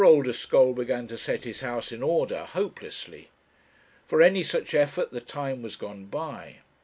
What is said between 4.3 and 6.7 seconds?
such effort the time was gone by.